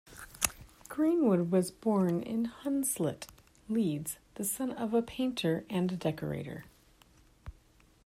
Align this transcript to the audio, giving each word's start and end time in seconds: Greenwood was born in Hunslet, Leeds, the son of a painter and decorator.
Greenwood 0.89 1.51
was 1.51 1.69
born 1.69 2.23
in 2.23 2.47
Hunslet, 2.47 3.27
Leeds, 3.69 4.17
the 4.33 4.43
son 4.43 4.71
of 4.71 4.95
a 4.95 5.03
painter 5.03 5.63
and 5.69 5.99
decorator. 5.99 6.65